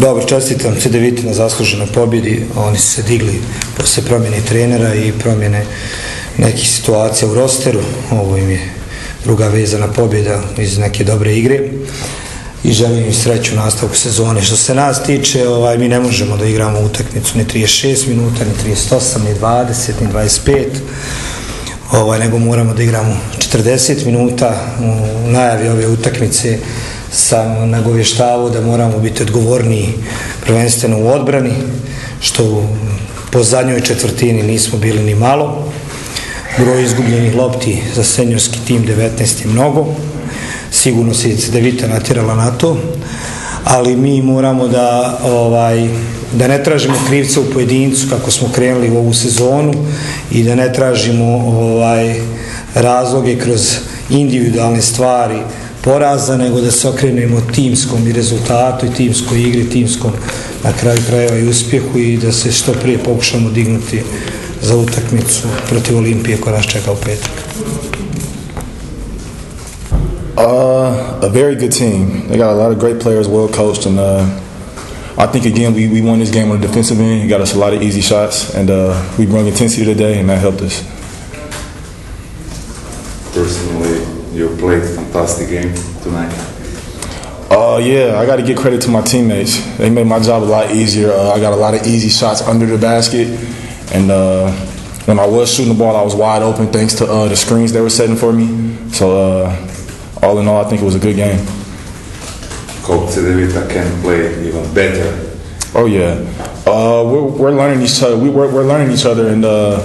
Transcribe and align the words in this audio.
Dobro, 0.00 0.24
čestitam 0.24 0.74
CDVita 0.80 1.22
na 1.22 1.34
zasluženoj 1.34 1.86
pobjedi. 1.86 2.44
Oni 2.56 2.78
su 2.78 2.86
se 2.86 3.02
digli 3.02 3.40
posle 3.76 4.02
promjene 4.02 4.40
trenera 4.48 4.94
i 4.94 5.12
promjene 5.12 5.64
nekih 6.38 6.70
situacija 6.70 7.28
u 7.28 7.34
rosteru. 7.34 7.80
Ovo 8.10 8.36
im 8.36 8.50
je 8.50 8.60
druga 9.24 9.48
vezana 9.48 9.86
pobjeda 9.86 10.42
iz 10.58 10.78
neke 10.78 11.04
dobre 11.04 11.36
igre 11.36 11.60
i 12.64 12.72
želim 12.72 13.04
im 13.04 13.14
sreću 13.14 13.54
u 13.54 13.56
nastavku 13.56 13.96
sezone. 13.96 14.42
Što 14.42 14.56
se 14.56 14.74
nas 14.74 15.02
tiče, 15.02 15.48
ovaj, 15.48 15.78
mi 15.78 15.88
ne 15.88 16.00
možemo 16.00 16.36
da 16.36 16.46
igramo 16.46 16.80
utakmicu 16.80 17.38
ni 17.38 17.44
36 17.44 18.08
minuta, 18.08 18.44
ni 18.44 18.74
38, 18.74 19.24
ni 19.24 19.34
20, 19.40 19.90
ni 20.00 20.08
25, 20.12 20.64
ovaj, 21.92 22.18
nego 22.18 22.38
moramo 22.38 22.74
da 22.74 22.82
igramo 22.82 23.16
40 23.38 24.06
minuta. 24.06 24.76
U 24.80 25.30
najavi 25.30 25.68
ove 25.68 25.86
utakmice 25.88 26.58
sam 27.12 27.70
nagovještavao 27.70 28.50
da 28.50 28.60
moramo 28.60 28.98
biti 28.98 29.22
odgovorniji 29.22 29.88
prvenstveno 30.44 30.98
u 30.98 31.08
odbrani, 31.08 31.52
što 32.20 32.68
po 33.30 33.42
zadnjoj 33.42 33.80
četvrtini 33.80 34.42
nismo 34.42 34.78
bili 34.78 35.02
ni 35.02 35.14
malo. 35.14 35.72
Broj 36.58 36.84
izgubljenih 36.84 37.34
lopti 37.34 37.82
za 37.94 38.04
senjorski 38.04 38.58
tim 38.66 38.86
19 38.86 39.20
je 39.20 39.52
mnogo. 39.52 39.86
Sigurno 40.70 41.14
se 41.14 41.30
je 41.30 41.36
Cedevita 41.36 41.86
natjerala 41.86 42.34
na 42.34 42.50
to, 42.50 42.76
ali 43.64 43.96
mi 43.96 44.22
moramo 44.22 44.68
da 44.68 45.18
ovaj, 45.24 45.88
da 46.32 46.48
ne 46.48 46.64
tražimo 46.64 46.94
krivca 47.08 47.40
u 47.40 47.50
pojedincu 47.52 48.06
kako 48.10 48.30
smo 48.30 48.48
krenuli 48.54 48.90
u 48.90 48.98
ovu 48.98 49.14
sezonu 49.14 49.72
i 50.30 50.42
da 50.42 50.54
ne 50.54 50.72
tražimo 50.72 51.24
ovaj 51.36 52.20
razloge 52.74 53.38
kroz 53.38 53.76
individualne 54.10 54.82
stvari 54.82 55.38
poraza, 55.86 56.36
nego 56.36 56.60
da 56.60 56.70
se 56.70 56.88
okrenemo 56.88 57.40
timskom 57.54 58.08
i 58.08 58.12
rezultatu 58.12 58.86
i 58.86 58.94
timskoj 58.94 59.42
igri, 59.42 59.70
timskom 59.70 60.10
na 60.64 60.72
kraju 60.72 60.98
krajeva 61.06 61.36
i 61.36 61.48
uspjehu 61.48 61.98
i 61.98 62.16
da 62.16 62.32
se 62.32 62.52
što 62.52 62.72
prije 62.72 62.98
pokušamo 62.98 63.50
dignuti 63.50 64.02
za 64.62 64.76
utakmicu 64.76 65.42
protiv 65.68 65.96
Olimpije 65.96 66.40
koja 66.40 66.56
nas 66.56 66.66
čeka 66.66 66.92
u 66.92 66.96
petak. 66.96 67.30
Uh, 70.36 70.42
a 71.22 71.28
very 71.32 71.60
good 71.60 71.78
team. 71.78 72.22
They 72.28 72.36
got 72.36 72.48
a 72.48 72.54
lot 72.54 72.72
of 72.72 72.78
great 72.78 73.00
players, 73.02 73.26
well 73.26 73.48
coached, 73.48 73.86
and 73.86 73.98
uh, 73.98 74.26
I 75.24 75.26
think 75.32 75.46
again 75.46 75.74
we, 75.74 75.88
we 75.88 76.02
won 76.02 76.18
this 76.18 76.30
game 76.30 76.50
on 76.50 76.60
the 76.60 76.66
defensive 76.66 77.00
end. 77.00 77.22
He 77.22 77.28
got 77.28 77.40
us 77.40 77.54
a 77.54 77.58
lot 77.58 77.72
of 77.72 77.82
easy 77.82 78.02
shots, 78.02 78.54
and 78.54 78.70
uh, 78.70 78.92
we 79.18 79.26
brought 79.26 79.46
intensity 79.46 79.84
today, 79.84 80.18
and 80.20 80.28
that 80.28 80.40
helped 80.40 80.62
us. 80.62 80.82
Personally, 83.32 84.15
you 84.36 84.54
played 84.56 84.82
a 84.82 84.86
fantastic 84.86 85.48
game 85.48 85.74
tonight. 86.02 86.32
Uh, 87.50 87.78
yeah, 87.82 88.18
I 88.18 88.26
got 88.26 88.36
to 88.36 88.42
give 88.42 88.58
credit 88.58 88.82
to 88.82 88.90
my 88.90 89.00
teammates. 89.00 89.64
They 89.78 89.88
made 89.88 90.06
my 90.06 90.20
job 90.20 90.42
a 90.42 90.44
lot 90.44 90.70
easier. 90.72 91.10
Uh, 91.10 91.30
I 91.30 91.40
got 91.40 91.52
a 91.52 91.56
lot 91.56 91.74
of 91.74 91.86
easy 91.86 92.10
shots 92.10 92.42
under 92.42 92.66
the 92.66 92.76
basket, 92.76 93.28
and 93.94 94.10
uh, 94.10 94.50
when 95.06 95.18
I 95.18 95.26
was 95.26 95.54
shooting 95.54 95.72
the 95.72 95.78
ball, 95.78 95.96
I 95.96 96.02
was 96.02 96.14
wide 96.14 96.42
open 96.42 96.66
thanks 96.66 96.94
to 96.96 97.06
uh, 97.06 97.28
the 97.28 97.36
screens 97.36 97.72
they 97.72 97.80
were 97.80 97.88
setting 97.88 98.16
for 98.16 98.32
me. 98.32 98.76
So, 98.90 99.16
uh, 99.16 99.68
all 100.22 100.38
in 100.38 100.48
all, 100.48 100.64
I 100.64 100.68
think 100.68 100.82
it 100.82 100.84
was 100.84 100.96
a 100.96 100.98
good 100.98 101.16
game. 101.16 101.38
Hope 102.82 103.08
Cedevita 103.08 103.70
can 103.70 104.02
play 104.02 104.46
even 104.46 104.74
better. 104.74 105.38
Oh 105.74 105.86
yeah, 105.86 106.14
uh, 106.66 107.04
we're, 107.04 107.22
we're 107.22 107.50
learning 107.52 107.84
each 107.84 108.02
other. 108.02 108.18
We, 108.18 108.28
we're, 108.28 108.52
we're 108.52 108.66
learning 108.66 108.92
each 108.94 109.06
other, 109.06 109.28
and 109.28 109.44
uh, 109.44 109.80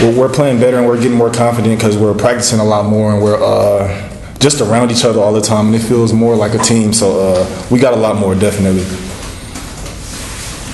we're, 0.00 0.16
we're 0.18 0.32
playing 0.32 0.58
better, 0.60 0.78
and 0.78 0.86
we're 0.86 0.96
getting 1.00 1.16
more 1.18 1.30
confident 1.32 1.78
because 1.78 1.96
we're 1.96 2.14
practicing 2.14 2.60
a 2.60 2.64
lot 2.64 2.86
more, 2.86 3.12
and 3.12 3.22
we're 3.22 3.42
uh, 3.42 4.08
just 4.38 4.60
around 4.60 4.90
each 4.90 5.04
other 5.04 5.20
all 5.20 5.32
the 5.32 5.40
time, 5.40 5.66
and 5.66 5.74
it 5.74 5.80
feels 5.80 6.12
more 6.12 6.34
like 6.36 6.54
a 6.54 6.58
team. 6.58 6.92
So 6.92 7.20
uh, 7.20 7.66
we 7.70 7.78
got 7.78 7.92
a 7.94 7.96
lot 7.96 8.16
more, 8.16 8.34
definitely. 8.34 8.84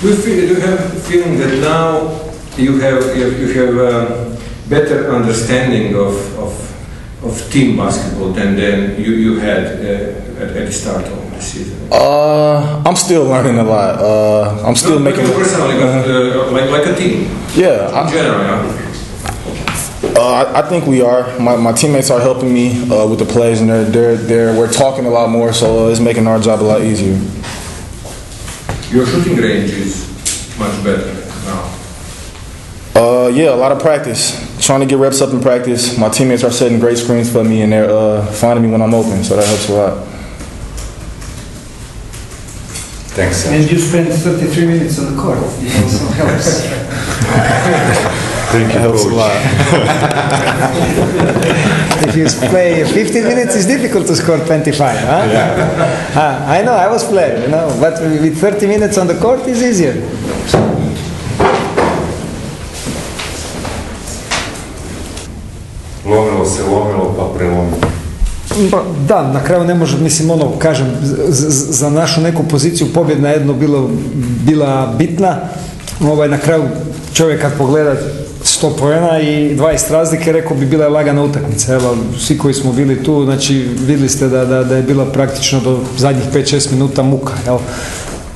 Do 0.00 0.08
you, 0.10 0.14
feel, 0.16 0.36
do 0.48 0.54
you 0.54 0.60
have 0.60 0.78
a 0.96 1.00
feeling 1.00 1.38
that 1.38 1.58
now 1.60 2.20
you 2.56 2.78
have 2.78 3.16
you 3.16 3.24
have, 3.24 3.40
you 3.40 3.48
have 3.52 3.74
um, 3.94 4.38
better 4.68 5.12
understanding 5.12 5.94
of, 5.96 6.14
of, 6.38 7.24
of 7.24 7.50
team 7.52 7.76
basketball 7.76 8.30
than, 8.32 8.54
than 8.54 9.00
you, 9.00 9.12
you 9.12 9.38
had 9.40 9.64
uh, 9.64 10.40
at, 10.40 10.56
at 10.56 10.66
the 10.66 10.72
start 10.72 11.04
of 11.04 11.30
the 11.32 11.40
season? 11.40 11.76
Uh, 11.90 12.80
I'm 12.86 12.94
still 12.94 13.24
learning 13.24 13.58
a 13.58 13.64
lot. 13.64 13.98
Uh, 13.98 14.62
I'm 14.64 14.76
still 14.76 15.00
Not 15.00 15.10
making. 15.16 15.26
personally, 15.34 15.78
but 15.80 16.08
uh, 16.08 16.52
like, 16.52 16.70
like 16.70 16.86
a 16.86 16.94
team 16.94 17.24
Yeah, 17.56 17.88
in 17.88 17.94
I, 17.94 18.10
general. 18.12 18.87
Yeah? 20.02 20.10
uh, 20.10 20.22
I, 20.22 20.60
I 20.60 20.68
think 20.68 20.86
we 20.86 21.00
are. 21.00 21.38
My, 21.38 21.56
my 21.56 21.72
teammates 21.72 22.10
are 22.10 22.20
helping 22.20 22.52
me 22.52 22.82
uh, 22.90 23.06
with 23.06 23.18
the 23.18 23.24
plays, 23.24 23.60
and 23.60 23.68
they're, 23.68 23.84
they're, 23.84 24.16
they're, 24.16 24.58
we're 24.58 24.72
talking 24.72 25.06
a 25.06 25.10
lot 25.10 25.30
more, 25.30 25.52
so 25.52 25.86
uh, 25.86 25.90
it's 25.90 26.00
making 26.00 26.26
our 26.26 26.38
job 26.38 26.60
a 26.60 26.62
lot 26.62 26.82
easier. 26.82 27.14
Your 28.90 29.06
shooting 29.06 29.36
range 29.36 29.70
is 29.70 30.08
much 30.58 30.82
better 30.82 31.14
now. 31.44 31.74
Uh, 32.94 33.28
yeah, 33.28 33.52
a 33.52 33.56
lot 33.56 33.70
of 33.70 33.80
practice. 33.80 34.46
Trying 34.64 34.80
to 34.80 34.86
get 34.86 34.98
reps 34.98 35.20
up 35.20 35.32
in 35.32 35.40
practice. 35.40 35.98
My 35.98 36.08
teammates 36.08 36.42
are 36.44 36.50
setting 36.50 36.80
great 36.80 36.98
screens 36.98 37.30
for 37.30 37.44
me, 37.44 37.62
and 37.62 37.72
they're 37.72 37.90
uh, 37.90 38.26
finding 38.26 38.64
me 38.64 38.70
when 38.70 38.82
I'm 38.82 38.94
open, 38.94 39.22
so 39.24 39.36
that 39.36 39.46
helps 39.46 39.68
a 39.68 39.72
lot. 39.72 40.06
Thanks. 43.14 43.46
And 43.48 43.68
you 43.70 43.78
spent 43.78 44.12
33 44.12 44.66
minutes 44.66 44.98
on 45.00 45.14
the 45.14 45.20
court. 45.20 45.38
It 45.38 45.82
also 45.82 46.06
helps. 46.14 46.62
Thank 48.50 48.72
you, 48.74 48.80
coach. 48.80 49.04
lot. 49.12 49.30
if 52.08 52.16
you 52.16 52.26
play 52.48 52.82
15 52.84 53.24
minutes, 53.24 53.54
it's 53.56 53.66
difficult 53.66 54.06
to 54.06 54.16
score 54.16 54.38
25. 54.38 54.98
Huh? 54.98 55.22
Ah, 56.14 56.50
I 56.50 56.62
know, 56.62 56.72
I 56.74 56.88
was 56.88 57.04
playing, 57.04 57.42
you 57.42 57.48
know, 57.48 57.68
but 57.80 58.00
with 58.00 58.38
30 58.40 58.66
minutes 58.66 58.96
on 58.96 59.06
the 59.06 59.18
court, 59.20 59.40
it's 59.46 59.60
easier. 59.62 59.94
Lomilo 66.06 66.44
se, 66.44 66.62
lomilo 66.62 67.14
pa 67.16 67.38
prelomilo. 67.38 67.76
Pa, 68.70 68.82
da, 69.08 69.32
na 69.32 69.44
kraju 69.44 69.64
ne 69.64 69.74
može, 69.74 69.98
mislim, 69.98 70.30
ono, 70.30 70.58
kažem, 70.58 70.86
z- 71.02 71.16
z- 71.28 71.76
za 71.78 71.90
našu 71.90 72.20
neku 72.20 72.42
poziciju 72.42 72.86
pobjedna 72.94 73.28
jedno 73.28 73.52
bilo, 73.52 73.90
bila 74.46 74.94
bitna. 74.98 75.36
Ovaj, 76.00 76.28
na 76.28 76.38
kraju 76.38 76.62
čovjek 77.14 77.40
kad 77.42 77.52
pogleda 77.58 77.94
100 78.62 78.76
poena 78.78 79.20
i 79.20 79.56
20 79.56 79.92
razlike, 79.92 80.32
rekao 80.32 80.56
bi 80.56 80.66
bila 80.66 80.84
je 80.84 80.90
lagana 80.90 81.22
utakmica. 81.22 81.74
Evo, 81.74 81.96
svi 82.18 82.38
koji 82.38 82.54
smo 82.54 82.72
bili 82.72 83.04
tu, 83.04 83.24
znači 83.24 83.54
vidjeli 83.54 84.08
ste 84.08 84.28
da, 84.28 84.44
da, 84.44 84.64
da 84.64 84.76
je 84.76 84.82
bila 84.82 85.04
praktično 85.04 85.60
do 85.60 85.80
zadnjih 85.96 86.24
5-6 86.34 86.72
minuta 86.72 87.02
muka. 87.02 87.32
Jel? 87.46 87.58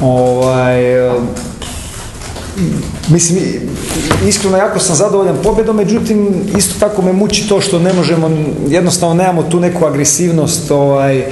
Ovaj, 0.01 1.09
e, 1.09 1.13
Mislim, 3.09 3.39
iskreno 4.29 4.57
jako 4.57 4.79
sam 4.79 4.97
zadovoljan 4.97 5.37
pobjedom, 5.43 5.77
međutim, 5.77 6.35
isto 6.59 6.81
tako 6.81 7.03
me 7.03 7.13
muči 7.13 7.49
to 7.49 7.61
što 7.61 7.79
ne 7.79 7.93
možemo, 7.93 8.31
jednostavno 8.69 9.15
nemamo 9.15 9.43
tu 9.43 9.61
neku 9.61 9.87
agresivnost, 9.87 10.71
ovaj, 10.71 11.25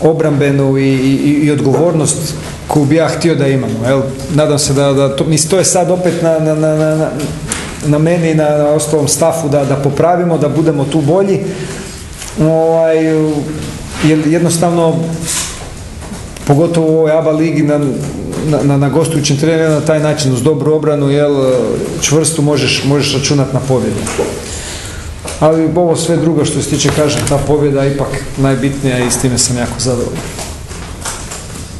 obrambenu 0.00 0.78
i, 0.78 0.88
i, 0.88 1.40
i 1.42 1.50
odgovornost 1.50 2.34
koju 2.68 2.84
bi 2.84 2.96
ja 2.96 3.08
htio 3.08 3.34
da 3.34 3.46
imamo. 3.46 3.86
Jel? 3.86 4.02
Nadam 4.34 4.58
se 4.58 4.72
da, 4.72 4.92
da 4.92 5.16
to, 5.16 5.24
mislim, 5.24 5.50
to 5.50 5.58
je 5.58 5.64
sad 5.64 5.90
opet 5.90 6.22
na, 6.22 6.38
na, 6.38 6.54
na, 6.54 6.76
na, 6.76 7.10
na 7.86 7.98
meni 7.98 8.30
i 8.30 8.34
na, 8.34 8.48
na 8.48 8.68
ostalom 8.68 9.08
stafu 9.08 9.48
da, 9.48 9.64
da 9.64 9.76
popravimo, 9.76 10.38
da 10.38 10.48
budemo 10.48 10.84
tu 10.84 11.00
bolji. 11.00 11.40
Ovaj, 12.40 12.96
jednostavno 14.26 14.96
pogotovo 16.46 16.92
u 16.92 16.98
ovoj 16.98 17.12
ABA 17.12 17.30
ligi 17.30 17.62
na, 17.62 17.80
na, 18.62 18.76
na, 18.76 18.88
gostujućem 18.88 19.36
terenu 19.36 19.74
na 19.74 19.80
taj 19.80 20.00
način 20.00 20.32
uz 20.32 20.42
dobru 20.42 20.74
obranu 20.74 21.10
jel 21.10 21.52
čvrstu 22.00 22.42
možeš, 22.42 22.84
možeš 22.84 23.14
računati 23.14 23.54
na 23.54 23.60
pobjedu. 23.60 24.00
Ali 25.40 25.70
ovo 25.76 25.96
sve 25.96 26.16
drugo 26.16 26.44
što 26.44 26.62
se 26.62 26.70
tiče 26.70 26.90
kažem 26.96 27.20
ta 27.28 27.38
pobjeda 27.38 27.82
je 27.82 27.94
ipak 27.94 28.08
najbitnija 28.36 28.98
i 28.98 29.10
s 29.10 29.20
time 29.20 29.38
sam 29.38 29.56
jako 29.56 29.78
zadovoljan. 29.78 30.51